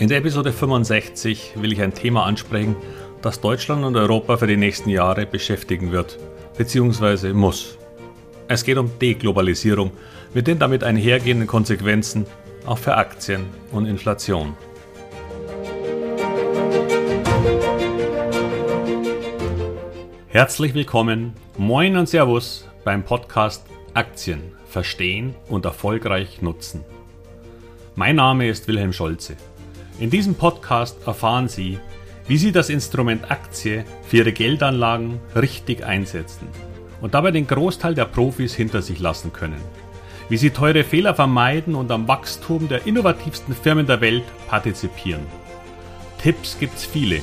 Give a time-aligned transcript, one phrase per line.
[0.00, 2.74] In der Episode 65 will ich ein Thema ansprechen,
[3.20, 6.18] das Deutschland und Europa für die nächsten Jahre beschäftigen wird,
[6.56, 7.34] bzw.
[7.34, 7.76] muss.
[8.48, 9.90] Es geht um Deglobalisierung
[10.32, 12.24] mit den damit einhergehenden Konsequenzen
[12.64, 14.56] auch für Aktien und Inflation.
[20.28, 26.86] Herzlich willkommen, moin und Servus beim Podcast Aktien verstehen und erfolgreich nutzen.
[27.96, 29.36] Mein Name ist Wilhelm Scholze.
[30.00, 31.78] In diesem Podcast erfahren Sie,
[32.26, 36.48] wie Sie das Instrument Aktie für Ihre Geldanlagen richtig einsetzen
[37.02, 39.60] und dabei den Großteil der Profis hinter sich lassen können.
[40.30, 45.26] Wie Sie teure Fehler vermeiden und am Wachstum der innovativsten Firmen der Welt partizipieren.
[46.22, 47.20] Tipps gibt's viele.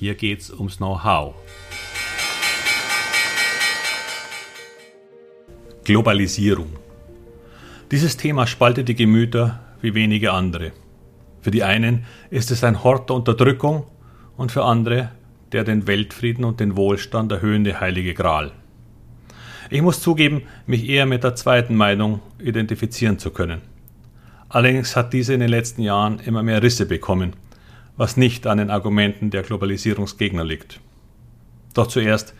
[0.00, 1.36] Hier geht's ums Know-how.
[5.84, 6.72] Globalisierung.
[7.92, 10.72] Dieses Thema spaltet die Gemüter wie wenige andere.
[11.40, 13.86] Für die einen ist es ein Hort der Unterdrückung
[14.36, 15.10] und für andere
[15.52, 18.52] der den Weltfrieden und den Wohlstand erhöhende heilige Gral.
[19.70, 23.60] Ich muss zugeben, mich eher mit der zweiten Meinung identifizieren zu können.
[24.48, 27.34] Allerdings hat diese in den letzten Jahren immer mehr Risse bekommen,
[27.96, 30.80] was nicht an den Argumenten der Globalisierungsgegner liegt.
[31.74, 32.34] Doch zuerst,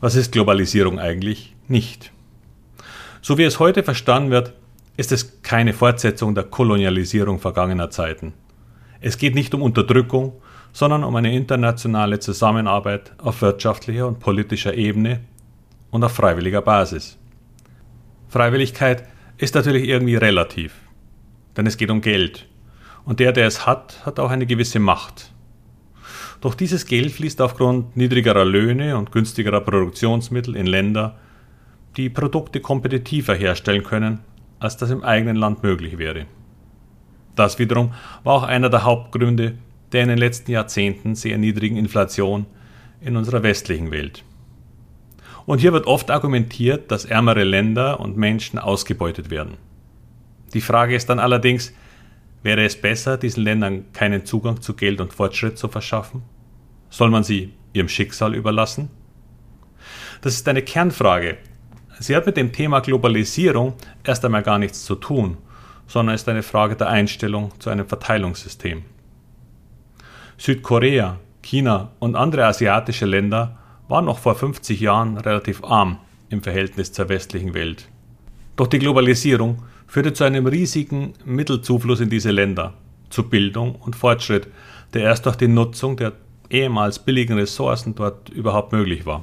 [0.00, 2.12] was ist Globalisierung eigentlich nicht?
[3.22, 4.52] So wie es heute verstanden wird,
[4.96, 8.32] ist es keine Fortsetzung der Kolonialisierung vergangener Zeiten.
[9.00, 10.40] Es geht nicht um Unterdrückung,
[10.72, 15.20] sondern um eine internationale Zusammenarbeit auf wirtschaftlicher und politischer Ebene
[15.90, 17.18] und auf freiwilliger Basis.
[18.28, 19.04] Freiwilligkeit
[19.38, 20.74] ist natürlich irgendwie relativ,
[21.56, 22.46] denn es geht um Geld.
[23.04, 25.30] Und der, der es hat, hat auch eine gewisse Macht.
[26.40, 31.16] Doch dieses Geld fließt aufgrund niedrigerer Löhne und günstigerer Produktionsmittel in Länder,
[31.96, 34.20] die Produkte kompetitiver herstellen können,
[34.58, 36.26] als das im eigenen Land möglich wäre.
[37.34, 37.92] Das wiederum
[38.24, 39.58] war auch einer der Hauptgründe
[39.92, 42.46] der in den letzten Jahrzehnten sehr niedrigen Inflation
[43.00, 44.24] in unserer westlichen Welt.
[45.44, 49.54] Und hier wird oft argumentiert, dass ärmere Länder und Menschen ausgebeutet werden.
[50.54, 51.72] Die Frage ist dann allerdings,
[52.42, 56.22] wäre es besser, diesen Ländern keinen Zugang zu Geld und Fortschritt zu verschaffen?
[56.90, 58.90] Soll man sie ihrem Schicksal überlassen?
[60.20, 61.36] Das ist eine Kernfrage.
[61.98, 63.74] Sie hat mit dem Thema Globalisierung
[64.04, 65.38] erst einmal gar nichts zu tun
[65.86, 68.82] sondern ist eine Frage der Einstellung zu einem Verteilungssystem.
[70.38, 73.56] Südkorea, China und andere asiatische Länder
[73.88, 75.98] waren noch vor 50 Jahren relativ arm
[76.28, 77.88] im Verhältnis zur westlichen Welt.
[78.56, 82.74] Doch die Globalisierung führte zu einem riesigen Mittelzufluss in diese Länder,
[83.10, 84.48] zu Bildung und Fortschritt,
[84.92, 86.12] der erst durch die Nutzung der
[86.50, 89.22] ehemals billigen Ressourcen dort überhaupt möglich war.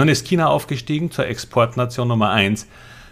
[0.00, 2.66] Nun ist China aufgestiegen zur Exportnation Nummer 1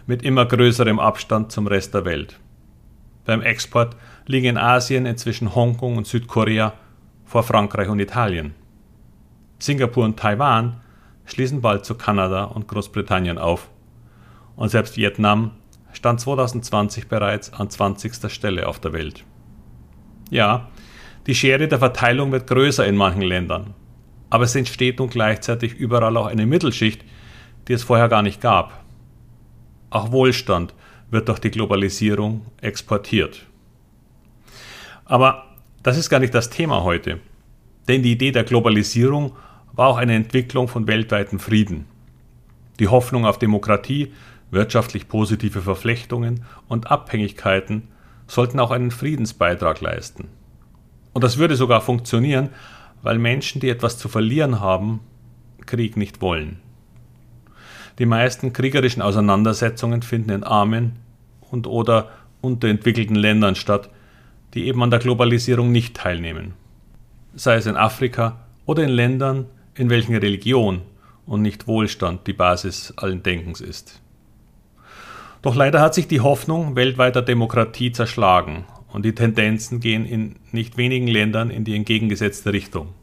[0.07, 2.41] mit immer größerem Abstand zum Rest der Welt.
[3.27, 3.95] Beim Export
[4.25, 6.73] liegen in Asien inzwischen Hongkong und Südkorea
[7.27, 8.55] vor Frankreich und Italien.
[9.59, 10.81] Singapur und Taiwan
[11.27, 13.69] schließen bald zu Kanada und Großbritannien auf.
[14.57, 15.51] Und selbst Vietnam
[15.93, 18.33] stand 2020 bereits an 20.
[18.33, 19.25] Stelle auf der Welt.
[20.31, 20.69] Ja,
[21.27, 23.75] die Schere der Verteilung wird größer in manchen Ländern,
[24.31, 27.05] aber es entsteht nun gleichzeitig überall auch eine Mittelschicht,
[27.67, 28.85] die es vorher gar nicht gab.
[29.91, 30.75] Auch Wohlstand
[31.11, 33.47] wird durch die Globalisierung exportiert.
[35.05, 35.47] Aber
[35.83, 37.21] das ist gar nicht das Thema heute.
[37.89, 39.33] Denn die Idee der Globalisierung
[39.73, 41.87] war auch eine Entwicklung von weltweitem Frieden.
[42.79, 44.13] Die Hoffnung auf Demokratie,
[44.51, 47.89] wirtschaftlich positive Verflechtungen und Abhängigkeiten
[48.27, 50.29] sollten auch einen Friedensbeitrag leisten.
[51.13, 52.51] Und das würde sogar funktionieren,
[53.03, 55.01] weil Menschen, die etwas zu verlieren haben,
[55.67, 56.61] Krieg nicht wollen.
[57.99, 60.97] Die meisten kriegerischen Auseinandersetzungen finden in armen
[61.51, 62.11] und oder
[62.41, 63.91] unterentwickelten Ländern statt,
[64.55, 66.55] die eben an der Globalisierung nicht teilnehmen.
[67.35, 70.83] Sei es in Afrika oder in Ländern, in welchen Religion
[71.27, 74.01] und nicht Wohlstand die Basis allen Denkens ist.
[75.43, 80.77] Doch leider hat sich die Hoffnung weltweiter Demokratie zerschlagen und die Tendenzen gehen in nicht
[80.77, 82.95] wenigen Ländern in die entgegengesetzte Richtung.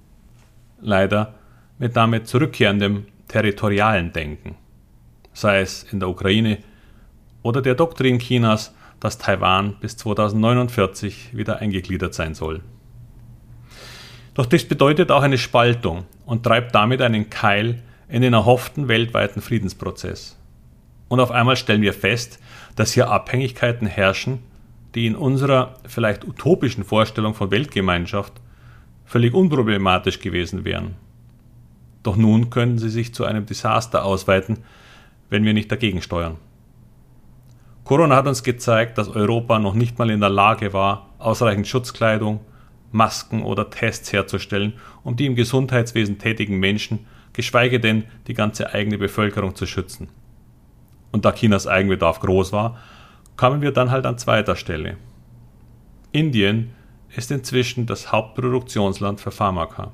[0.82, 1.36] Leider
[1.78, 4.56] mit damit zurückkehrendem territorialen Denken
[5.36, 6.58] sei es in der Ukraine
[7.44, 12.62] oder der Doktrin Chinas, dass Taiwan bis 2049 wieder eingegliedert sein soll.
[14.34, 19.42] Doch das bedeutet auch eine Spaltung und treibt damit einen Keil in den erhofften weltweiten
[19.42, 20.38] Friedensprozess.
[21.08, 22.40] Und auf einmal stellen wir fest,
[22.76, 24.40] dass hier Abhängigkeiten herrschen,
[24.96, 28.34] die in unserer vielleicht utopischen Vorstellung von Weltgemeinschaft
[29.04, 30.96] völlig unproblematisch gewesen wären.
[32.02, 34.60] Doch nun können sie sich zu einem Desaster ausweiten,
[35.30, 36.38] wenn wir nicht dagegen steuern.
[37.84, 42.40] Corona hat uns gezeigt, dass Europa noch nicht mal in der Lage war, ausreichend Schutzkleidung,
[42.92, 48.98] Masken oder Tests herzustellen, um die im Gesundheitswesen tätigen Menschen, geschweige denn die ganze eigene
[48.98, 50.08] Bevölkerung zu schützen.
[51.12, 52.78] Und da Chinas Eigenbedarf groß war,
[53.38, 54.98] kamen wir dann halt an zweiter Stelle.
[56.12, 56.72] Indien
[57.16, 59.92] ist inzwischen das Hauptproduktionsland für Pharmaka.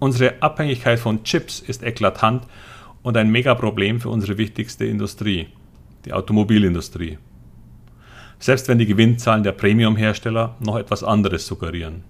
[0.00, 2.46] Unsere Abhängigkeit von Chips ist eklatant
[3.02, 5.48] und ein Megaproblem für unsere wichtigste Industrie,
[6.04, 7.18] die Automobilindustrie.
[8.38, 12.02] Selbst wenn die Gewinnzahlen der Premium-Hersteller noch etwas anderes suggerieren.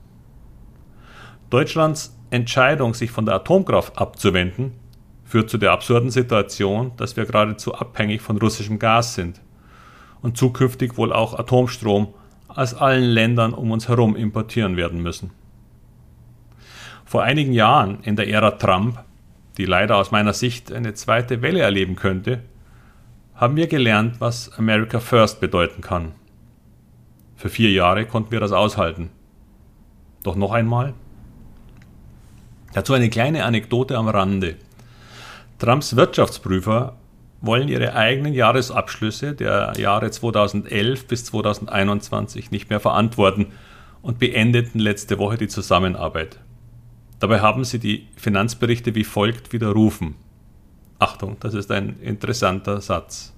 [1.50, 4.72] Deutschlands Entscheidung, sich von der Atomkraft abzuwenden,
[5.24, 9.40] führt zu der absurden Situation, dass wir geradezu abhängig von russischem Gas sind
[10.24, 12.08] und zukünftig wohl auch Atomstrom
[12.48, 15.30] aus allen Ländern um uns herum importieren werden müssen.
[17.04, 18.98] Vor einigen Jahren in der Ära Trump
[19.56, 22.42] die leider aus meiner Sicht eine zweite Welle erleben könnte,
[23.34, 26.12] haben wir gelernt, was America First bedeuten kann.
[27.36, 29.10] Für vier Jahre konnten wir das aushalten.
[30.22, 30.94] Doch noch einmal?
[32.72, 34.56] Dazu eine kleine Anekdote am Rande.
[35.58, 36.96] Trumps Wirtschaftsprüfer
[37.46, 43.46] wollen ihre eigenen Jahresabschlüsse der Jahre 2011 bis 2021 nicht mehr verantworten
[44.02, 46.38] und beendeten letzte Woche die Zusammenarbeit.
[47.20, 50.14] Dabei haben sie die Finanzberichte wie folgt widerrufen.
[50.98, 53.32] Achtung, das ist ein interessanter Satz.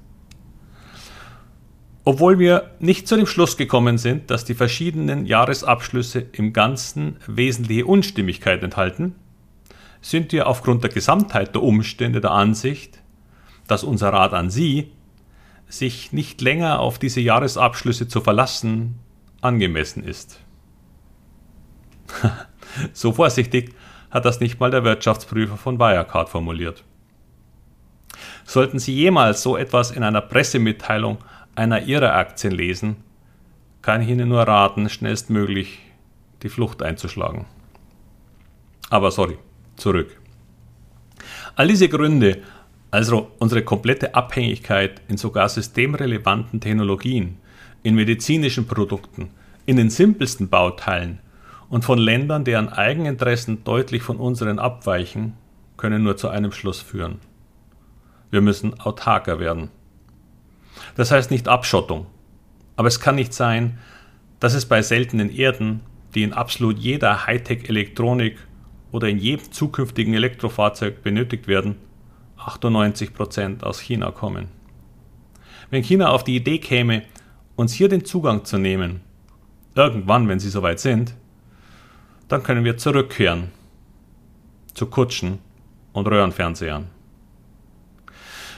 [2.04, 7.86] Obwohl wir nicht zu dem Schluss gekommen sind, dass die verschiedenen Jahresabschlüsse im Ganzen wesentliche
[7.86, 9.16] Unstimmigkeit enthalten,
[10.00, 13.02] sind wir aufgrund der Gesamtheit der Umstände der Ansicht,
[13.68, 14.92] dass unser Rat an Sie,
[15.68, 18.98] sich nicht länger auf diese Jahresabschlüsse zu verlassen,
[19.40, 20.40] angemessen ist.
[22.92, 23.74] So vorsichtig
[24.10, 26.84] hat das nicht mal der Wirtschaftsprüfer von Wirecard formuliert.
[28.44, 31.18] Sollten Sie jemals so etwas in einer Pressemitteilung
[31.54, 32.96] einer Ihrer Aktien lesen,
[33.82, 35.78] kann ich Ihnen nur raten, schnellstmöglich
[36.42, 37.46] die Flucht einzuschlagen.
[38.90, 39.38] Aber sorry,
[39.76, 40.20] zurück.
[41.54, 42.42] All diese Gründe,
[42.96, 47.36] also unsere komplette Abhängigkeit in sogar systemrelevanten Technologien,
[47.82, 49.28] in medizinischen Produkten,
[49.66, 51.18] in den simpelsten Bauteilen,
[51.68, 55.34] und von Ländern, deren Eigeninteressen deutlich von unseren abweichen,
[55.76, 57.18] können nur zu einem Schluss führen.
[58.30, 59.68] Wir müssen autarker werden.
[60.94, 62.06] Das heißt nicht Abschottung,
[62.76, 63.78] aber es kann nicht sein,
[64.40, 65.80] dass es bei seltenen Erden,
[66.14, 68.38] die in absolut jeder Hightech-Elektronik
[68.90, 71.76] oder in jedem zukünftigen Elektrofahrzeug benötigt werden,
[72.46, 74.48] 98% aus China kommen.
[75.70, 77.02] Wenn China auf die Idee käme,
[77.56, 79.00] uns hier den Zugang zu nehmen,
[79.74, 81.14] irgendwann, wenn sie soweit sind,
[82.28, 83.50] dann können wir zurückkehren
[84.74, 85.38] zu Kutschen
[85.92, 86.86] und Röhrenfernsehern.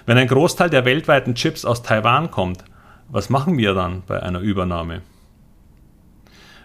[0.06, 2.64] Wenn ein Großteil der weltweiten Chips aus Taiwan kommt,
[3.08, 5.02] was machen wir dann bei einer Übernahme?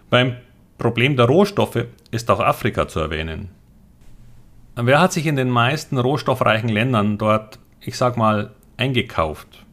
[0.09, 0.37] Beim
[0.77, 3.49] Problem der Rohstoffe ist auch Afrika zu erwähnen.
[4.75, 9.65] Wer hat sich in den meisten rohstoffreichen Ländern dort, ich sag mal, eingekauft?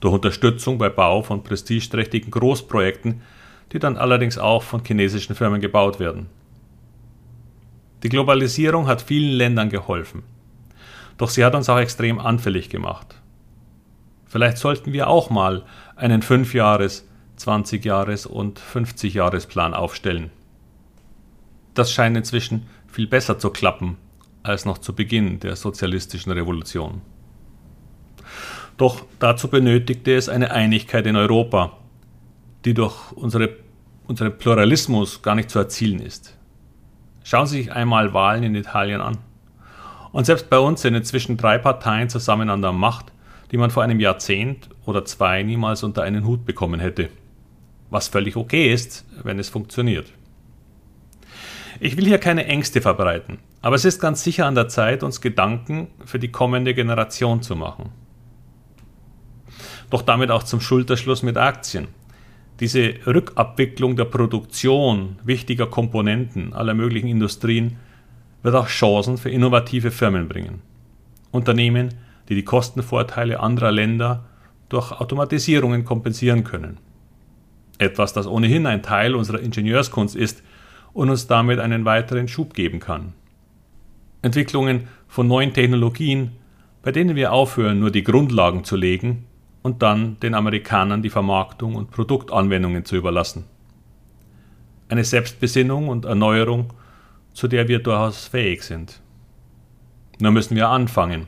[0.00, 3.22] Durch Unterstützung bei Bau von prestigeträchtigen Großprojekten
[3.74, 6.26] die dann allerdings auch von chinesischen Firmen gebaut werden.
[8.04, 10.22] Die Globalisierung hat vielen Ländern geholfen,
[11.18, 13.16] doch sie hat uns auch extrem anfällig gemacht.
[14.26, 15.64] Vielleicht sollten wir auch mal
[15.96, 17.02] einen 5-Jahres-,
[17.38, 20.30] 20-Jahres- und 50-Jahres-Plan aufstellen.
[21.74, 23.96] Das scheint inzwischen viel besser zu klappen
[24.44, 27.00] als noch zu Beginn der sozialistischen Revolution.
[28.76, 31.76] Doch dazu benötigte es eine Einigkeit in Europa,
[32.64, 33.56] die durch unsere,
[34.06, 36.36] unseren Pluralismus gar nicht zu erzielen ist.
[37.22, 39.18] Schauen Sie sich einmal Wahlen in Italien an.
[40.12, 43.12] Und selbst bei uns sind inzwischen drei Parteien zusammen an der Macht,
[43.50, 47.08] die man vor einem Jahrzehnt oder zwei niemals unter einen Hut bekommen hätte.
[47.90, 50.12] Was völlig okay ist, wenn es funktioniert.
[51.80, 55.20] Ich will hier keine Ängste verbreiten, aber es ist ganz sicher an der Zeit, uns
[55.20, 57.90] Gedanken für die kommende Generation zu machen.
[59.90, 61.88] Doch damit auch zum Schulterschluss mit Aktien,
[62.60, 67.78] diese Rückabwicklung der Produktion wichtiger Komponenten aller möglichen Industrien
[68.42, 70.62] wird auch Chancen für innovative Firmen bringen.
[71.32, 71.94] Unternehmen,
[72.28, 74.26] die die Kostenvorteile anderer Länder
[74.68, 76.78] durch Automatisierungen kompensieren können.
[77.78, 80.42] Etwas, das ohnehin ein Teil unserer Ingenieurskunst ist
[80.94, 83.12] und uns damit einen weiteren Schub geben kann.
[84.22, 86.32] Entwicklungen von neuen Technologien,
[86.82, 89.26] bei denen wir aufhören, nur die Grundlagen zu legen
[89.62, 93.44] und dann den Amerikanern die Vermarktung und Produktanwendungen zu überlassen.
[94.88, 96.72] Eine Selbstbesinnung und Erneuerung,
[97.32, 99.00] zu der wir durchaus fähig sind.
[100.20, 101.26] Nur müssen wir anfangen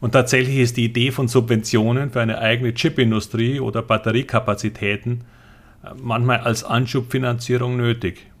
[0.00, 5.24] Und tatsächlich ist die Idee von Subventionen für eine eigene Chipindustrie oder Batteriekapazitäten
[5.82, 8.31] äh, manchmal als Anschubfinanzierung nötig.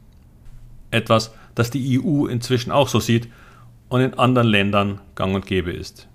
[0.92, 3.28] Etwas, das die EU inzwischen auch so sieht
[3.88, 6.08] und in anderen Ländern gang und gäbe ist.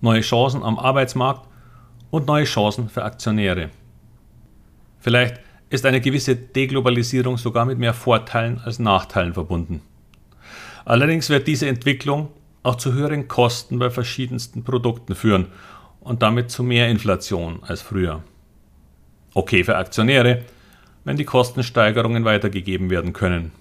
[0.00, 1.48] Neue Chancen am Arbeitsmarkt
[2.10, 3.70] und neue Chancen für Aktionäre.
[4.98, 9.80] Vielleicht ist eine gewisse Deglobalisierung sogar mit mehr Vorteilen als Nachteilen verbunden.
[10.84, 12.28] Allerdings wird diese Entwicklung
[12.62, 15.48] auch zu höheren Kosten bei verschiedensten Produkten führen
[16.00, 18.22] und damit zu mehr Inflation als früher.
[19.34, 20.42] Okay für Aktionäre,
[21.04, 23.52] wenn die Kostensteigerungen weitergegeben werden können,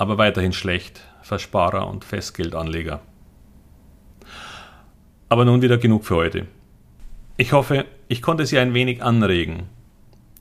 [0.00, 3.00] aber weiterhin schlecht für Sparer und Festgeldanleger.
[5.28, 6.46] Aber nun wieder genug für heute.
[7.36, 9.68] Ich hoffe, ich konnte Sie ein wenig anregen.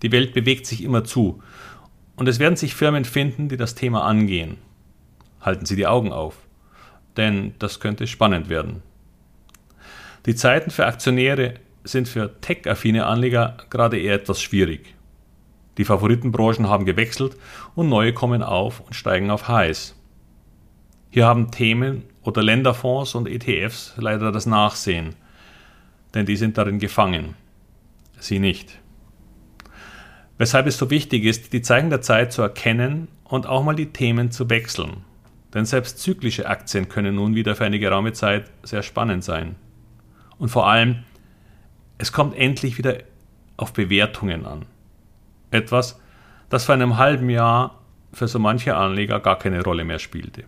[0.01, 1.43] Die Welt bewegt sich immer zu
[2.15, 4.57] und es werden sich Firmen finden, die das Thema angehen.
[5.41, 6.35] Halten Sie die Augen auf
[7.19, 8.81] denn das könnte spannend werden.
[10.25, 14.95] Die Zeiten für Aktionäre sind für tech-affine Anleger gerade eher etwas schwierig.
[15.79, 17.37] Die Favoritenbranchen haben gewechselt
[17.73, 19.95] und neue kommen auf und steigen auf heiß.
[21.09, 25.15] Hier haben Themen oder Länderfonds und ETFs leider das Nachsehen,
[26.13, 27.33] denn die sind darin gefangen.
[28.19, 28.77] Sie nicht.
[30.37, 33.93] Weshalb es so wichtig ist, die Zeichen der Zeit zu erkennen und auch mal die
[33.93, 35.05] Themen zu wechseln.
[35.53, 39.55] Denn selbst zyklische Aktien können nun wieder für eine geraume Zeit sehr spannend sein.
[40.37, 41.03] Und vor allem,
[41.97, 42.97] es kommt endlich wieder
[43.55, 44.65] auf Bewertungen an.
[45.51, 45.99] Etwas,
[46.49, 47.79] das vor einem halben Jahr
[48.13, 50.43] für so manche Anleger gar keine Rolle mehr spielte.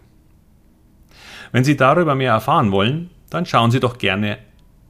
[1.51, 4.38] Wenn Sie darüber mehr erfahren wollen, dann schauen Sie doch gerne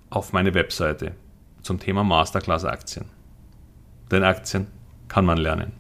[0.10, 1.14] auf meine Webseite
[1.62, 3.06] zum Thema Masterclass Aktien.
[4.10, 4.68] Denn Aktien
[5.08, 5.74] kann man lernen.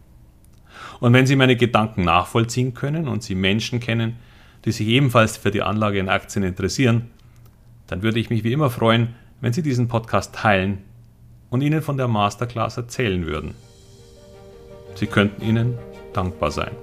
[0.99, 4.17] Und wenn Sie meine Gedanken nachvollziehen können und Sie Menschen kennen,
[4.65, 7.09] die sich ebenfalls für die Anlage in Aktien interessieren,
[7.87, 10.79] dann würde ich mich wie immer freuen, wenn Sie diesen Podcast teilen
[11.49, 13.53] und Ihnen von der Masterclass erzählen würden.
[15.01, 15.79] Sie könnten Ihnen
[16.13, 16.75] dankbar sein.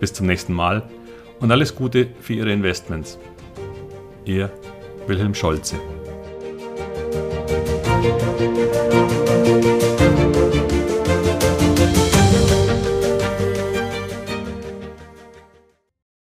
[0.00, 0.82] Bis zum nächsten Mal
[1.38, 3.16] und alles Gute für Ihre Investments.
[4.24, 4.50] Ihr
[5.06, 5.76] Wilhelm Scholze.